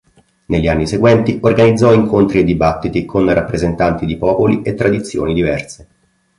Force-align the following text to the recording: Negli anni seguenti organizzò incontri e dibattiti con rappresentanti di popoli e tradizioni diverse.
Negli 0.47 0.67
anni 0.67 0.87
seguenti 0.87 1.37
organizzò 1.43 1.93
incontri 1.93 2.39
e 2.39 2.43
dibattiti 2.43 3.05
con 3.05 3.31
rappresentanti 3.31 4.07
di 4.07 4.17
popoli 4.17 4.63
e 4.63 4.73
tradizioni 4.73 5.31
diverse. 5.31 5.87